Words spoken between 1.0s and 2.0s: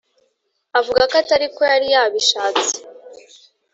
atariko yari